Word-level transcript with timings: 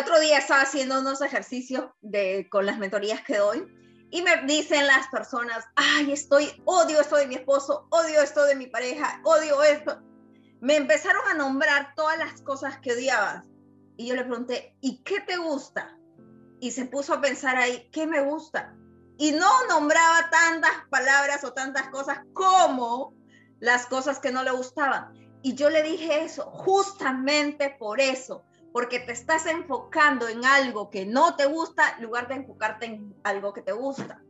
otro 0.00 0.18
día 0.20 0.38
estaba 0.38 0.62
haciendo 0.62 1.00
unos 1.00 1.20
ejercicios 1.20 1.84
de, 2.00 2.48
con 2.50 2.66
las 2.66 2.78
mentorías 2.78 3.22
que 3.22 3.36
doy 3.36 3.66
y 4.10 4.22
me 4.22 4.42
dicen 4.42 4.86
las 4.86 5.06
personas, 5.08 5.64
ay, 5.76 6.12
estoy, 6.12 6.50
odio 6.64 7.00
esto 7.00 7.16
de 7.16 7.26
mi 7.26 7.36
esposo, 7.36 7.86
odio 7.90 8.20
esto 8.22 8.44
de 8.44 8.56
mi 8.56 8.66
pareja, 8.66 9.20
odio 9.24 9.62
esto. 9.62 10.00
Me 10.60 10.76
empezaron 10.76 11.22
a 11.30 11.34
nombrar 11.34 11.94
todas 11.94 12.18
las 12.18 12.40
cosas 12.42 12.78
que 12.80 12.92
odiabas. 12.92 13.44
Y 13.96 14.08
yo 14.08 14.16
le 14.16 14.24
pregunté, 14.24 14.76
¿y 14.80 15.02
qué 15.04 15.20
te 15.20 15.36
gusta? 15.36 15.96
Y 16.58 16.72
se 16.72 16.86
puso 16.86 17.14
a 17.14 17.20
pensar 17.20 17.56
ahí, 17.56 17.88
¿qué 17.92 18.06
me 18.06 18.20
gusta? 18.20 18.74
Y 19.16 19.32
no 19.32 19.66
nombraba 19.68 20.28
tantas 20.30 20.72
palabras 20.90 21.44
o 21.44 21.52
tantas 21.52 21.88
cosas 21.90 22.18
como 22.32 23.14
las 23.60 23.86
cosas 23.86 24.18
que 24.18 24.32
no 24.32 24.42
le 24.42 24.50
gustaban. 24.50 25.12
Y 25.42 25.54
yo 25.54 25.70
le 25.70 25.82
dije 25.82 26.24
eso, 26.24 26.50
justamente 26.50 27.76
por 27.78 28.00
eso, 28.00 28.44
porque 28.72 29.00
te 29.00 29.12
estás 29.12 29.46
enfocando 29.46 30.28
en 30.28 30.44
algo 30.44 30.90
que 30.90 31.06
no 31.06 31.36
te 31.36 31.46
gusta 31.46 31.94
en 31.96 32.04
lugar 32.04 32.28
de 32.28 32.34
enfocarte 32.36 32.86
en 32.86 33.14
algo 33.24 33.52
que 33.52 33.62
te 33.62 33.72
gusta. 33.72 34.22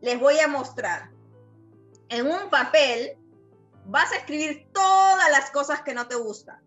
Les 0.00 0.18
voy 0.18 0.38
a 0.40 0.48
mostrar. 0.48 1.10
En 2.08 2.26
un 2.26 2.50
papel 2.50 3.16
vas 3.84 4.12
a 4.12 4.16
escribir 4.16 4.68
todas 4.72 5.30
las 5.30 5.50
cosas 5.50 5.82
que 5.82 5.94
no 5.94 6.06
te 6.08 6.16
gustan 6.16 6.60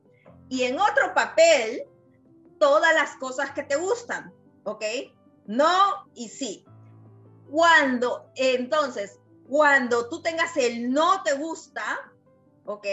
y 0.50 0.64
en 0.64 0.80
otro 0.80 1.14
papel 1.14 1.84
todas 2.60 2.94
las 2.94 3.16
cosas 3.18 3.52
que 3.52 3.64
te 3.64 3.78
gustan, 3.78 4.34
¿ok? 4.64 4.84
No 5.46 6.10
y 6.14 6.28
sí. 6.30 6.66
Cuando, 7.50 8.30
entonces, 8.36 9.20
cuando 9.48 10.10
tú 10.10 10.22
tengas 10.22 10.56
el 10.58 10.92
no 10.92 11.24
te 11.24 11.34
gusta, 11.34 12.12
¿ok? 12.66 12.86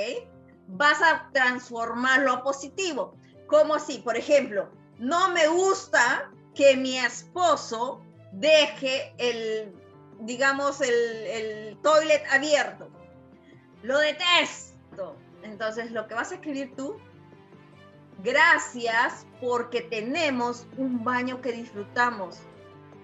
Vas 0.69 1.00
a 1.02 1.30
transformarlo 1.33 2.33
a 2.33 2.42
positivo. 2.42 3.16
¿Cómo 3.46 3.74
así? 3.74 3.98
Por 3.98 4.16
ejemplo, 4.16 4.68
no 4.98 5.30
me 5.30 5.46
gusta 5.48 6.30
que 6.55 6.77
mi 6.77 6.98
esposo 6.98 8.00
deje 8.32 9.14
el, 9.19 9.72
digamos, 10.20 10.80
el, 10.80 10.92
el 10.92 11.78
toilet 11.83 12.24
abierto. 12.30 12.89
Lo 13.83 13.98
detesto. 13.98 15.17
Entonces, 15.42 15.92
lo 15.92 16.08
que 16.08 16.14
vas 16.14 16.33
a 16.33 16.36
escribir 16.36 16.74
tú, 16.77 16.97
gracias 18.24 19.27
porque 19.41 19.83
tenemos 19.83 20.67
un 20.77 21.05
baño 21.05 21.41
que 21.41 21.52
disfrutamos, 21.52 22.39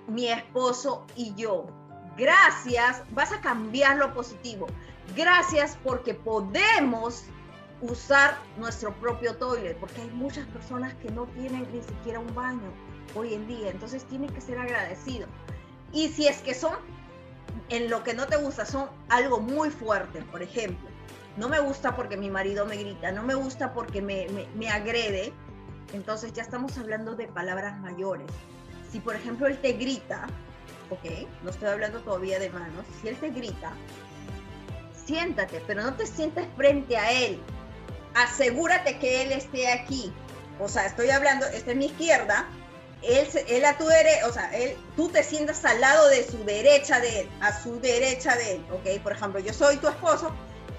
mi 0.09 0.29
esposo 0.29 1.07
y 1.15 1.35
yo. 1.35 1.67
Gracias, 2.17 3.03
vas 3.11 3.33
a 3.33 3.41
cambiar 3.41 3.97
lo 3.97 4.13
positivo. 4.13 4.67
Gracias 5.15 5.79
porque 5.85 6.15
podemos 6.15 7.25
usar 7.83 8.39
nuestro 8.57 8.95
propio 8.95 9.37
toilet, 9.37 9.77
porque 9.79 10.01
hay 10.01 10.11
muchas 10.11 10.47
personas 10.47 10.95
que 10.95 11.11
no 11.11 11.27
tienen 11.27 11.67
ni 11.73 11.83
siquiera 11.83 12.21
un 12.21 12.33
baño 12.35 12.73
hoy 13.15 13.35
en 13.35 13.47
día, 13.47 13.71
entonces 13.71 14.05
tienen 14.05 14.31
que 14.31 14.41
ser 14.41 14.59
agradecidos. 14.59 15.29
Y 15.93 16.09
si 16.09 16.29
es 16.29 16.39
que 16.39 16.55
son, 16.55 16.75
en 17.69 17.91
lo 17.91 18.03
que 18.05 18.15
no 18.15 18.27
te 18.27 18.37
gusta, 18.37 18.65
son 18.65 18.89
algo 19.09 19.41
muy 19.41 19.71
fuerte, 19.71 20.23
por 20.31 20.43
ejemplo, 20.43 20.89
no 21.37 21.49
me 21.49 21.59
gusta 21.59 21.97
porque 21.97 22.17
mi 22.17 22.31
marido 22.31 22.67
me 22.67 22.77
grita, 22.77 23.11
no 23.11 23.23
me 23.25 23.35
gusta 23.35 23.73
porque 23.75 24.01
me, 24.01 24.29
me, 24.29 24.47
me 24.55 24.69
agrede, 24.69 25.33
entonces 25.93 26.33
ya 26.33 26.43
estamos 26.43 26.79
hablando 26.79 27.15
de 27.17 27.27
palabras 27.27 27.79
mayores. 27.81 28.31
Si 28.91 29.01
por 29.01 29.17
ejemplo 29.17 29.47
él 29.47 29.59
te 29.59 29.73
grita, 29.73 30.27
ok, 30.91 31.27
no 31.43 31.51
estoy 31.51 31.69
hablando 31.69 32.01
todavía 32.01 32.39
de 32.39 32.51
manos, 32.51 32.87
si 33.01 33.09
él 33.09 33.17
te 33.17 33.31
grita, 33.31 33.73
siéntate, 35.05 35.63
pero 35.67 35.83
no 35.83 35.95
te 35.95 36.07
sientes 36.07 36.47
frente 36.57 36.97
a 36.97 37.11
él, 37.11 37.41
asegúrate 38.15 38.99
que 38.99 39.23
él 39.23 39.33
esté 39.33 39.71
aquí. 39.71 40.13
O 40.59 40.69
sea, 40.69 40.87
estoy 40.87 41.11
hablando, 41.11 41.47
está 41.47 41.73
en 41.73 41.79
mi 41.79 41.87
izquierda, 41.87 42.47
él, 43.03 43.27
él 43.49 43.65
a 43.65 43.77
tu 43.77 43.87
derecha, 43.87 44.27
o 44.27 44.33
sea, 44.33 44.57
él, 44.57 44.77
tú 44.97 45.09
te 45.09 45.23
sientas 45.23 45.65
al 45.65 45.81
lado 45.81 46.09
de 46.09 46.25
su 46.25 46.45
derecha 46.45 47.01
de 47.01 47.21
él, 47.21 47.31
a 47.41 47.53
su 47.53 47.81
derecha 47.81 48.37
de 48.37 48.57
él, 48.57 48.65
¿ok? 48.71 49.03
Por 49.03 49.13
ejemplo, 49.13 49.41
yo 49.41 49.53
soy 49.53 49.77
tu 49.79 49.89
esposo, 49.89 50.33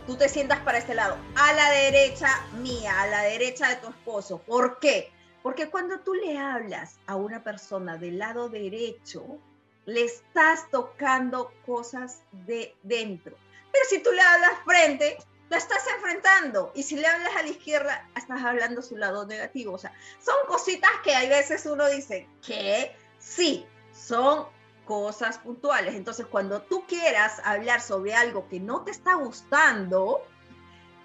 tú 0.07 0.16
te 0.16 0.30
sientas 0.30 0.59
para 0.62 0.78
este 0.78 0.96
lado, 0.96 1.18
a 1.35 1.53
la 1.53 1.69
derecha 1.72 2.30
mía, 2.62 3.02
a 3.02 3.07
la 3.07 3.24
derecha 3.24 3.69
de 3.69 3.75
tu 3.78 3.90
esposo. 3.90 4.40
¿Por 4.40 4.80
qué? 4.80 5.12
Porque 5.41 5.69
cuando 5.69 6.00
tú 6.00 6.13
le 6.13 6.38
hablas 6.38 6.97
a 7.06 7.16
una 7.16 7.44
persona 7.44 7.97
del 7.97 8.19
lado 8.19 8.47
derecho, 8.47 9.40
le 9.86 10.06
estás 10.06 10.69
tocando 10.72 11.52
cosas 11.66 12.19
de 12.31 12.74
dentro. 12.84 13.36
Pero 13.72 13.86
si 13.90 14.00
tú 14.00 14.12
le 14.12 14.22
hablas 14.22 14.53
frente, 14.63 15.18
lo 15.53 15.59
estás 15.59 15.86
enfrentando. 15.96 16.72
Y 16.74 16.81
si 16.81 16.96
le 16.96 17.06
hablas 17.06 17.36
a 17.36 17.44
la 17.44 17.50
izquierda, 17.50 18.09
estás 18.16 18.44
hablando 18.44 18.81
su 18.81 18.97
lado 18.97 19.28
negativo. 19.28 19.74
O 19.74 19.78
sea, 19.78 19.94
son 20.19 20.36
cositas 20.47 20.90
que 21.03 21.14
hay 21.14 21.30
veces 21.30 21.64
uno 21.68 21.88
dice 21.90 22.28
que 22.46 22.96
sí, 23.19 23.63
son 23.94 24.47
cosas 24.86 25.38
puntuales. 25.38 25.94
Entonces, 25.94 26.25
cuando 26.25 26.63
tú 26.63 26.86
quieras 26.88 27.40
hablar 27.46 27.81
sobre 27.81 28.16
algo 28.16 28.47
que 28.50 28.59
no 28.59 28.81
te 28.81 28.90
está 28.90 29.13
gustando, 29.13 30.25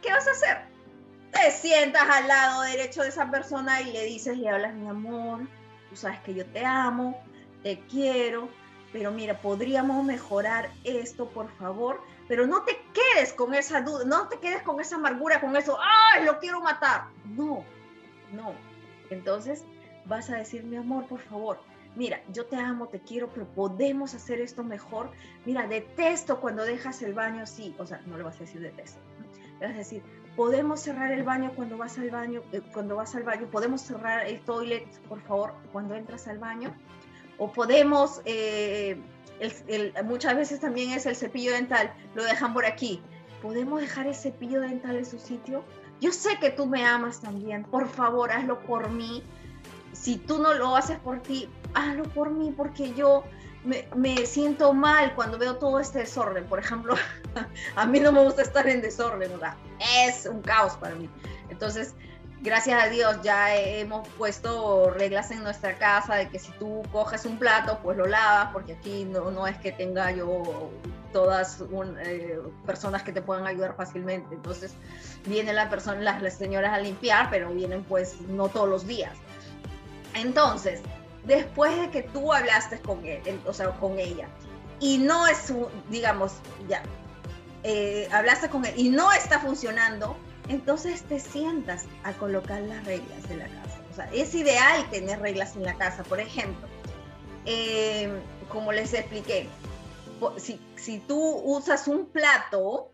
¿qué 0.00 0.12
vas 0.12 0.26
a 0.26 0.31
hacer? 0.31 0.58
Te 1.31 1.50
sientas 1.50 2.08
al 2.08 2.26
lado 2.26 2.62
derecho 2.62 3.03
de 3.03 3.10
esa 3.10 3.31
persona 3.31 3.82
y 3.82 3.92
le 3.92 4.04
dices, 4.06 4.38
le 4.38 4.48
hablas, 4.48 4.72
mi 4.72 4.88
amor, 4.88 5.47
tú 5.91 5.97
sabes 5.97 6.20
que 6.20 6.32
yo 6.32 6.47
te 6.47 6.64
amo, 6.64 7.22
te 7.62 7.81
quiero, 7.81 8.48
pero 8.94 9.12
mira, 9.12 9.42
podríamos 9.42 10.03
mejorar 10.06 10.70
esto, 10.84 11.28
por 11.28 11.54
favor 11.58 12.00
pero 12.28 12.46
no 12.46 12.62
te 12.62 12.78
quedes 12.92 13.32
con 13.32 13.54
esa 13.54 13.80
duda, 13.80 14.04
no 14.04 14.28
te 14.28 14.38
quedes 14.38 14.62
con 14.62 14.80
esa 14.80 14.96
amargura, 14.96 15.40
con 15.40 15.56
eso, 15.56 15.78
¡ay, 15.80 16.24
lo 16.24 16.38
quiero 16.38 16.60
matar! 16.60 17.06
No, 17.24 17.64
no. 18.32 18.52
Entonces 19.10 19.64
vas 20.04 20.28
a 20.30 20.36
decir, 20.36 20.62
mi 20.62 20.76
amor, 20.76 21.06
por 21.06 21.20
favor, 21.20 21.58
mira, 21.96 22.20
yo 22.32 22.46
te 22.46 22.56
amo, 22.56 22.88
te 22.88 23.00
quiero, 23.00 23.28
pero 23.28 23.46
podemos 23.46 24.14
hacer 24.14 24.40
esto 24.40 24.62
mejor. 24.62 25.10
Mira, 25.46 25.66
detesto 25.66 26.40
cuando 26.40 26.64
dejas 26.64 27.02
el 27.02 27.14
baño 27.14 27.42
así, 27.42 27.74
o 27.78 27.86
sea, 27.86 28.00
no 28.06 28.18
le 28.18 28.22
vas 28.22 28.36
a 28.36 28.40
decir 28.40 28.60
detesto, 28.60 29.00
le 29.60 29.66
vas 29.66 29.74
a 29.74 29.78
decir, 29.78 30.02
podemos 30.36 30.80
cerrar 30.80 31.10
el 31.10 31.24
baño 31.24 31.52
cuando 31.56 31.78
vas 31.78 31.98
al 31.98 32.10
baño, 32.10 32.42
eh, 32.52 32.60
cuando 32.72 32.96
vas 32.96 33.14
al 33.16 33.22
baño, 33.22 33.48
podemos 33.50 33.80
cerrar 33.80 34.26
el 34.26 34.40
toilet, 34.40 34.86
por 35.08 35.20
favor, 35.22 35.54
cuando 35.72 35.94
entras 35.94 36.28
al 36.28 36.38
baño, 36.38 36.74
o 37.38 37.53
podemos... 37.53 38.21
Eh, 38.25 39.00
muchas 40.04 40.34
veces 40.34 40.59
también 40.59 40.91
es 40.91 41.06
el 41.06 41.15
cepillo 41.15 41.53
dental, 41.53 41.93
lo 42.15 42.25
dejan 42.25 42.53
por 42.53 42.66
aquí. 42.66 43.00
¿Podemos 43.41 43.81
dejar 43.81 44.09
el 44.09 44.15
cepillo 44.15 44.60
dental 44.60 44.97
en 44.97 45.06
su 45.06 45.19
sitio? 45.19 45.62
Yo 46.00 46.12
sé 46.12 46.38
que 46.41 46.50
tú 46.50 46.66
me 46.66 46.84
amas 46.84 47.21
también, 47.21 47.65
por 47.65 47.88
favor, 47.88 48.32
hazlo 48.32 48.59
por 48.60 48.91
mí. 48.91 49.22
Si 49.93 50.16
tú 50.16 50.38
no 50.43 50.54
lo 50.54 50.76
haces 50.76 50.99
por 50.99 51.21
ti, 51.21 51.49
hazlo 51.75 52.04
por 52.04 52.31
mí, 52.31 52.53
porque 52.56 52.93
yo 52.94 53.25
me, 53.65 53.88
me 53.94 54.26
siento 54.26 54.72
mal 54.72 55.15
cuando 55.15 55.38
veo 55.38 55.56
todo 55.56 55.78
este 55.78 56.00
desorden. 56.00 56.44
Por 56.47 56.59
ejemplo, 56.59 56.94
a 57.76 57.87
mí 57.87 58.00
no 58.00 58.12
me 58.12 58.22
gusta 58.22 58.43
estar 58.43 58.69
en 58.69 58.81
desorden, 58.81 59.31
¿verdad? 59.31 59.55
Es 60.05 60.26
un 60.26 60.43
caos 60.43 60.76
para 60.76 60.94
mí. 60.97 61.09
Entonces, 61.49 61.94
gracias 62.41 62.82
a 62.82 62.88
Dios 62.88 63.16
ya 63.22 63.54
hemos 63.56 64.06
puesto 64.09 64.91
reglas 64.91 65.31
en 65.31 65.43
nuestra 65.43 65.76
casa 65.76 66.16
de 66.16 66.28
que 66.28 66.38
si 66.38 66.50
tú 66.53 66.82
coges 66.93 67.25
un 67.25 67.38
plato, 67.38 67.78
pues 67.82 67.97
lo 67.97 68.06
lavas, 68.06 68.50
porque 68.53 68.75
aquí 68.75 69.04
no, 69.04 69.31
no 69.31 69.47
es 69.47 69.56
que 69.59 69.72
tenga 69.72 70.10
yo 70.12 70.71
todas 71.12 71.62
eh, 72.04 72.38
personas 72.66 73.03
que 73.03 73.12
te 73.12 73.22
puedan 73.22 73.47
ayudar 73.47 73.75
fácilmente. 73.76 74.34
Entonces 74.34 74.75
vienen 75.26 75.56
la 75.56 75.69
persona, 75.69 76.00
las, 76.00 76.22
las, 76.22 76.34
señoras 76.34 76.72
a 76.72 76.78
limpiar, 76.78 77.28
pero 77.31 77.50
vienen 77.50 77.82
pues 77.84 78.21
no 78.28 78.49
todos 78.49 78.69
los 78.69 78.87
días. 78.87 79.12
Entonces, 80.15 80.81
después 81.25 81.78
de 81.78 81.91
que 81.91 82.03
tú 82.03 82.32
hablaste 82.32 82.81
con 82.81 83.05
él, 83.05 83.41
o 83.47 83.53
sea, 83.53 83.70
con 83.72 83.99
ella, 83.99 84.28
y 84.81 84.99
no 84.99 85.26
es, 85.26 85.53
digamos, 85.91 86.34
ya, 86.69 86.82
eh, 87.65 88.09
hablaste 88.12 88.49
con 88.49 88.65
él 88.65 88.75
y 88.76 88.88
no 88.91 89.12
está 89.12 89.41
funcionando, 89.41 90.16
entonces 90.48 91.03
te 91.03 91.20
sientas 91.20 91.86
a 92.04 92.12
colocar 92.14 92.62
las 92.62 92.84
reglas 92.84 93.28
de 93.28 93.36
la 93.36 93.48
casa. 93.48 93.81
O 93.91 93.94
sea, 93.94 94.10
es 94.12 94.34
ideal 94.34 94.88
tener 94.91 95.20
reglas 95.20 95.56
en 95.56 95.64
la 95.64 95.76
casa. 95.76 96.03
Por 96.04 96.20
ejemplo, 96.20 96.67
eh, 97.44 98.11
como 98.49 98.72
les 98.72 98.94
expliqué, 98.94 99.49
si, 100.38 100.61
si, 100.76 100.99
tú 101.00 101.19
usas 101.19 101.87
un 101.87 102.06
plato, 102.06 102.93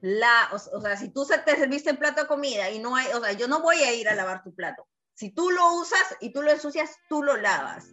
la, 0.00 0.48
o, 0.52 0.80
sea, 0.80 0.96
si 0.96 1.08
tú 1.08 1.24
te 1.24 1.56
serviste 1.56 1.90
el 1.90 1.98
plato 1.98 2.22
de 2.22 2.26
comida 2.26 2.70
y 2.70 2.80
no 2.80 2.96
hay, 2.96 3.06
o 3.12 3.20
sea, 3.20 3.32
yo 3.32 3.46
no 3.48 3.62
voy 3.62 3.76
a 3.76 3.94
ir 3.94 4.08
a 4.08 4.14
lavar 4.14 4.42
tu 4.42 4.54
plato. 4.54 4.86
Si 5.14 5.30
tú 5.30 5.50
lo 5.50 5.74
usas 5.74 6.16
y 6.20 6.32
tú 6.32 6.42
lo 6.42 6.50
ensucias, 6.50 6.96
tú 7.08 7.22
lo 7.22 7.36
lavas. 7.36 7.86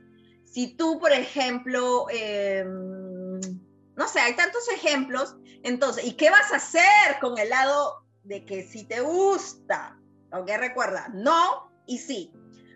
Si 0.46 0.76
tú, 0.76 1.00
por 1.00 1.12
ejemplo, 1.12 2.08
em, 2.10 3.40
no 3.96 4.08
sé, 4.08 4.20
hay 4.20 4.36
tantos 4.36 4.68
ejemplos, 4.70 5.36
entonces, 5.64 6.06
¿y 6.06 6.14
qué 6.14 6.32
vas 6.32 6.52
a 6.52 6.56
hacer 6.56 7.20
con 7.22 7.38
el 7.38 7.50
lado 7.50 8.09
de 8.24 8.46
que 8.46 8.64
si 8.64 8.86
te 8.86 9.02
gusta, 9.02 10.00
¿ok? 10.32 10.50
Recuerda, 10.58 11.10
no 11.14 11.72
y 11.86 11.98
sí. 11.98 12.32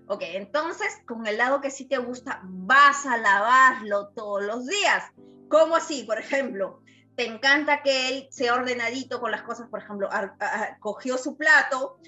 Ok, 0.07 0.21
entonces 0.21 1.01
con 1.07 1.25
el 1.27 1.37
lado 1.37 1.61
que 1.61 1.71
sí 1.71 1.85
te 1.85 1.97
gusta, 1.97 2.41
vas 2.43 3.05
a 3.05 3.17
lavarlo 3.17 4.09
todos 4.09 4.43
los 4.43 4.65
días. 4.65 5.03
¿Cómo 5.49 5.75
así? 5.75 6.03
Por 6.03 6.17
ejemplo, 6.17 6.81
te 7.15 7.25
encanta 7.25 7.83
que 7.83 8.09
él 8.09 8.27
sea 8.31 8.55
ordenadito 8.55 9.21
con 9.21 9.31
las 9.31 9.43
cosas, 9.43 9.69
por 9.69 9.81
ejemplo, 9.81 10.09
cogió 10.79 11.17
su 11.17 11.37
plato, 11.37 11.99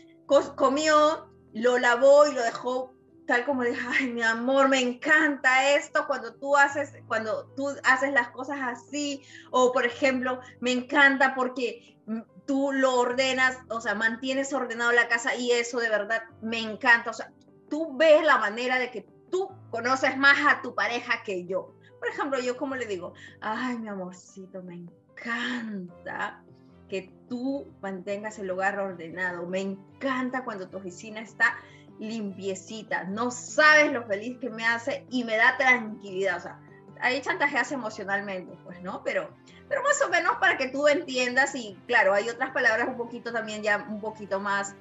comió, 0.56 1.32
lo 1.54 1.78
lavó 1.78 2.28
y 2.28 2.34
lo 2.34 2.44
dejó 2.44 2.96
tal 3.26 3.46
como 3.46 3.64
dije, 3.64 3.82
ay, 3.88 4.12
mi 4.12 4.22
amor, 4.22 4.70
me 4.70 4.80
encanta 4.80 5.76
esto 5.76 6.06
cuando 6.08 6.36
tú 6.36 6.56
haces, 6.56 6.94
cuando 7.08 7.48
tú 7.56 7.70
haces 7.84 8.14
las 8.14 8.30
cosas 8.30 8.60
así, 8.62 9.24
o 9.52 9.72
por 9.72 9.86
ejemplo, 9.86 10.40
me 10.60 10.72
encanta 10.72 11.34
porque 11.36 11.98
tú 12.46 12.72
lo 12.72 13.00
ordenas, 13.00 13.58
o 13.70 13.82
sea, 13.82 13.96
mantienes 13.96 14.54
ordenado 14.54 14.92
la 14.92 15.08
casa 15.08 15.36
y 15.36 15.52
eso 15.52 15.80
de 15.80 15.90
verdad 15.90 16.24
me 16.42 16.60
encanta, 16.60 17.10
o 17.10 17.14
sea, 17.14 17.32
tú 17.70 17.96
ves 17.98 18.24
la 18.24 18.38
manera 18.38 18.78
de 18.80 18.92
que 18.92 19.08
tú 19.32 19.50
conoces 19.72 20.18
más 20.18 20.38
a 20.48 20.62
tu 20.62 20.76
pareja 20.76 21.24
que 21.24 21.46
yo. 21.46 21.74
Por 22.00 22.10
ejemplo, 22.10 22.40
yo 22.40 22.56
como 22.58 22.76
le 22.76 22.86
digo, 22.86 23.14
ay, 23.42 23.78
mi 23.80 23.88
amorcito, 23.88 24.62
me 24.62 24.76
encanta 24.76 26.44
que 26.88 27.12
tú 27.28 27.74
mantengas 27.82 28.38
el 28.38 28.52
hogar 28.52 28.80
ordenado, 28.80 29.48
me 29.48 29.62
encanta 29.62 30.44
cuando 30.44 30.70
tu 30.70 30.78
oficina 30.78 31.22
está 31.22 31.58
limpiecita, 32.00 33.06
no 33.06 33.32
sabes 33.32 33.92
lo 33.92 34.06
feliz 34.06 34.38
que 34.40 34.50
me 34.50 34.66
hace 34.66 35.06
y 35.10 35.24
me 35.24 35.38
da 35.38 35.58
tranquilidad, 35.58 36.38
o 36.38 36.42
sea, 36.42 36.60
ahí 37.02 37.22
chantajeas 37.22 37.72
emocionalmente, 37.72 38.58
pues, 38.64 38.82
¿no? 38.82 39.04
Pero, 39.04 39.30
pero 39.68 39.84
más 39.84 40.02
o 40.02 40.10
menos 40.10 40.38
para 40.38 40.58
que 40.58 40.70
tú 40.70 40.88
entiendas 40.88 41.56
y 41.56 41.78
claro, 41.88 42.14
hay 42.14 42.30
otras 42.30 42.52
palabras 42.52 42.88
un 42.88 42.98
poquito 42.98 43.32
también 43.32 43.64
ya 43.64 43.86
un 43.90 44.00
poquito 44.00 44.40
más 44.40 44.76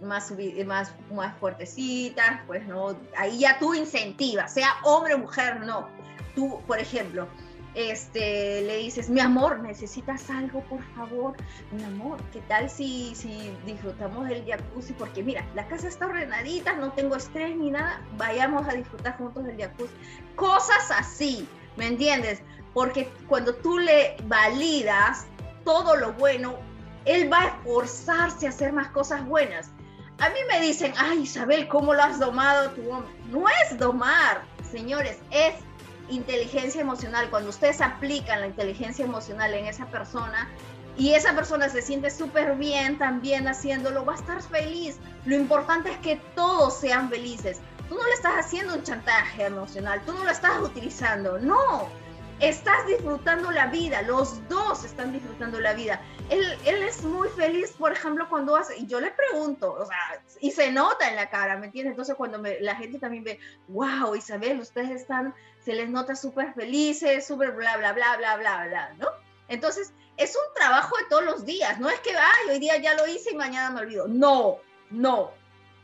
más, 0.00 0.32
más, 0.66 0.94
más 1.10 1.36
fuertecitas, 1.38 2.40
pues 2.46 2.66
no, 2.66 2.98
ahí 3.16 3.38
ya 3.38 3.58
tú 3.58 3.74
incentivas, 3.74 4.52
sea 4.52 4.68
hombre 4.84 5.14
o 5.14 5.18
mujer, 5.18 5.60
no. 5.60 5.88
Tú, 6.34 6.60
por 6.66 6.78
ejemplo, 6.78 7.28
este, 7.76 8.62
le 8.62 8.78
dices, 8.78 9.10
mi 9.10 9.20
amor, 9.20 9.60
necesitas 9.60 10.30
algo, 10.30 10.62
por 10.62 10.82
favor, 10.94 11.36
mi 11.72 11.84
amor, 11.84 12.18
¿qué 12.32 12.40
tal 12.48 12.70
si, 12.70 13.14
si 13.14 13.52
disfrutamos 13.66 14.26
del 14.28 14.46
jacuzzi? 14.46 14.94
Porque 14.94 15.22
mira, 15.22 15.46
la 15.54 15.68
casa 15.68 15.86
está 15.86 16.06
ordenadita, 16.06 16.72
no 16.76 16.92
tengo 16.92 17.16
estrés 17.16 17.54
ni 17.54 17.70
nada, 17.70 18.00
vayamos 18.16 18.66
a 18.66 18.72
disfrutar 18.72 19.18
juntos 19.18 19.44
del 19.44 19.58
jacuzzi. 19.58 19.92
Cosas 20.36 20.90
así, 20.90 21.46
¿me 21.76 21.86
entiendes? 21.86 22.40
Porque 22.72 23.10
cuando 23.28 23.54
tú 23.54 23.78
le 23.78 24.16
validas 24.24 25.26
todo 25.62 25.96
lo 25.96 26.14
bueno, 26.14 26.54
él 27.04 27.30
va 27.30 27.42
a 27.42 27.46
esforzarse 27.48 28.46
a 28.46 28.50
hacer 28.50 28.72
más 28.72 28.88
cosas 28.88 29.22
buenas. 29.26 29.70
A 30.18 30.30
mí 30.30 30.38
me 30.48 30.62
dicen, 30.62 30.94
ay 30.96 31.20
Isabel, 31.20 31.68
¿cómo 31.68 31.92
lo 31.92 32.02
has 32.02 32.18
domado 32.18 32.70
tu 32.70 32.90
hombre? 32.90 33.12
No 33.30 33.44
es 33.48 33.78
domar, 33.78 34.44
señores, 34.70 35.18
es 35.30 35.54
inteligencia 36.08 36.80
emocional. 36.80 37.30
Cuando 37.30 37.50
ustedes 37.50 37.80
aplican 37.80 38.40
la 38.40 38.46
inteligencia 38.46 39.04
emocional 39.04 39.52
en 39.54 39.66
esa 39.66 39.86
persona 39.86 40.48
y 40.96 41.14
esa 41.14 41.34
persona 41.34 41.68
se 41.68 41.82
siente 41.82 42.10
súper 42.10 42.56
bien 42.56 42.98
también 42.98 43.48
haciéndolo, 43.48 44.04
va 44.04 44.14
a 44.14 44.16
estar 44.16 44.42
feliz. 44.42 44.98
Lo 45.24 45.36
importante 45.36 45.90
es 45.90 45.98
que 45.98 46.16
todos 46.34 46.78
sean 46.78 47.10
felices. 47.10 47.60
Tú 47.88 47.96
no 47.96 48.06
le 48.06 48.14
estás 48.14 48.34
haciendo 48.38 48.74
un 48.74 48.82
chantaje 48.82 49.44
emocional, 49.44 50.02
tú 50.04 50.12
no 50.12 50.24
lo 50.24 50.30
estás 50.30 50.60
utilizando, 50.60 51.38
no 51.38 51.88
estás 52.40 52.86
disfrutando 52.86 53.50
la 53.50 53.66
vida, 53.66 54.02
los 54.02 54.46
dos 54.48 54.84
están 54.84 55.12
disfrutando 55.12 55.58
la 55.60 55.72
vida. 55.72 56.00
Él, 56.28 56.44
él 56.64 56.82
es 56.82 57.02
muy 57.02 57.28
feliz, 57.28 57.72
por 57.78 57.92
ejemplo, 57.92 58.28
cuando 58.28 58.56
hace, 58.56 58.76
y 58.76 58.86
yo 58.86 59.00
le 59.00 59.10
pregunto, 59.10 59.72
o 59.72 59.86
sea, 59.86 60.22
y 60.40 60.50
se 60.50 60.70
nota 60.70 61.08
en 61.08 61.16
la 61.16 61.30
cara, 61.30 61.56
¿me 61.56 61.66
entiendes? 61.66 61.92
Entonces 61.92 62.14
cuando 62.16 62.42
la 62.60 62.76
gente 62.76 62.98
también 62.98 63.24
ve, 63.24 63.38
wow, 63.68 64.14
Isabel, 64.14 64.60
ustedes 64.60 64.90
están, 64.90 65.34
se 65.64 65.72
les 65.72 65.88
nota 65.88 66.14
súper 66.14 66.52
felices, 66.54 67.26
súper 67.26 67.52
bla, 67.52 67.76
bla, 67.76 67.92
bla, 67.92 68.16
bla, 68.16 68.36
bla, 68.36 68.66
bla, 68.66 68.94
¿no? 68.98 69.08
Entonces, 69.48 69.92
es 70.16 70.34
un 70.34 70.54
trabajo 70.54 70.96
de 70.96 71.04
todos 71.04 71.24
los 71.24 71.44
días, 71.44 71.78
no 71.78 71.88
es 71.88 72.00
que, 72.00 72.10
ay, 72.10 72.50
hoy 72.50 72.58
día 72.58 72.76
ya 72.78 72.94
lo 72.94 73.06
hice 73.06 73.30
y 73.32 73.36
mañana 73.36 73.70
me 73.70 73.80
olvido. 73.80 74.08
No, 74.08 74.58
no, 74.90 75.30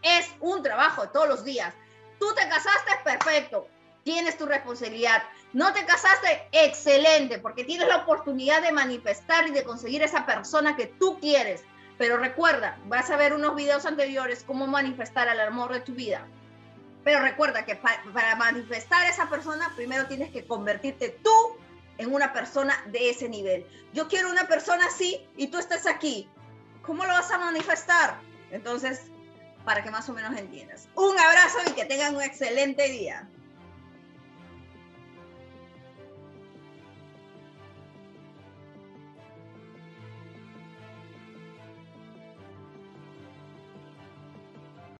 es 0.03 0.31
un 0.41 0.63
trabajo 0.63 1.03
de 1.03 1.09
todos 1.09 1.29
los 1.29 1.45
días. 1.45 1.75
Tú 2.19 2.27
te 2.35 2.49
casaste, 2.49 2.93
perfecto, 3.05 3.69
tienes 4.05 4.37
tu 4.37 4.47
responsabilidad 4.47 5.23
no 5.53 5.73
te 5.75 5.85
casaste, 5.85 6.49
excelente, 6.53 7.39
porque 7.39 7.65
tienes 7.65 7.87
la 7.87 7.99
oportunidad 7.99 8.63
de 8.63 8.73
manifestar 8.73 9.47
y 9.49 9.51
de 9.51 9.65
conseguir 9.65 10.03
esa 10.03 10.25
persona 10.25 10.77
que 10.77 10.87
tú 10.87 11.19
quieres. 11.21 11.63
Pero 11.99 12.17
recuerda, 12.17 12.79
vas 12.87 13.11
a 13.11 13.17
ver 13.17 13.35
unos 13.35 13.55
videos 13.55 13.85
anteriores 13.85 14.45
cómo 14.47 14.67
manifestar 14.67 15.29
al 15.29 15.41
amor 15.41 15.73
de 15.73 15.81
tu 15.81 15.93
vida. 15.93 16.27
Pero 17.05 17.21
recuerda 17.21 17.67
que 17.67 17.77
para 17.77 18.37
manifestar 18.37 19.03
a 19.03 19.11
esa 19.11 19.29
persona, 19.29 19.73
primero 19.77 20.07
tienes 20.07 20.31
que 20.31 20.47
convertirte 20.47 21.19
tú 21.23 21.57
en 21.99 22.15
una 22.15 22.33
persona 22.33 22.83
de 22.87 23.11
ese 23.11 23.29
nivel. 23.29 23.67
Yo 23.93 24.09
quiero 24.09 24.31
una 24.31 24.49
persona 24.49 24.87
así 24.87 25.21
y 25.37 25.49
tú 25.49 25.59
estás 25.59 25.87
aquí. 25.87 26.29
¿Cómo 26.81 27.05
lo 27.05 27.11
vas 27.11 27.31
a 27.31 27.39
manifestar? 27.39 28.19
Entonces, 28.51 29.03
para 29.67 29.85
que 29.85 29.91
más 29.91 30.09
o 30.09 30.15
menos 30.15 30.35
entiendas. 30.37 30.89
Un 30.95 31.19
abrazo 31.19 31.59
y 31.69 31.73
que 31.73 31.85
tengan 31.85 32.17
un 32.17 32.23
excelente 32.23 32.89
día. 32.89 33.29